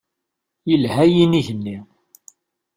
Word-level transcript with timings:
Yelha 0.69 1.03
yinig-nni. 1.13 1.77